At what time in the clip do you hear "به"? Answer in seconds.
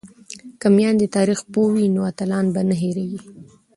2.53-2.61